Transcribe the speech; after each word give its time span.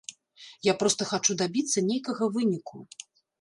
Я 0.67 0.73
проста 0.81 1.07
хачу 1.11 1.35
дабіцца 1.41 1.85
нейкага 1.91 2.31
выніку. 2.39 2.75